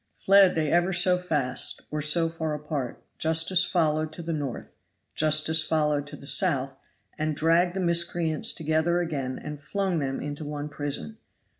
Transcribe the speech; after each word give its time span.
Fled 0.15 0.55
they 0.55 0.71
ever 0.71 0.93
so 0.93 1.15
fast, 1.19 1.83
or 1.91 2.01
so 2.01 2.27
far 2.27 2.55
apart, 2.55 3.03
justice 3.19 3.63
followed 3.63 4.11
to 4.13 4.23
the 4.23 4.33
north, 4.33 4.73
justice 5.13 5.63
followed 5.63 6.07
to 6.07 6.15
the 6.15 6.25
south, 6.25 6.75
and 7.19 7.35
dragged 7.35 7.75
the 7.75 7.79
miscreants 7.81 8.51
together 8.55 8.99
again 8.99 9.37
and 9.37 9.61
flung 9.61 9.99
them 9.99 10.19
into 10.19 10.43
one 10.43 10.69
prison. 10.69 11.19